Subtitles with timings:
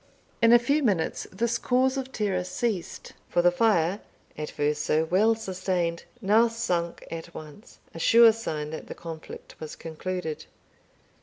[0.41, 3.99] In a few minutes this cause of terror ceased, for the fire,
[4.35, 9.53] at first so well sustained, now sunk at once a sure sign that the conflict
[9.59, 10.45] was concluded.